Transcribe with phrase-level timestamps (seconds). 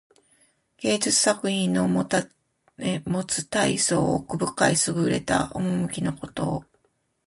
[0.79, 6.65] 芸術作品のもつたいそう奥深くすぐれた趣のこと。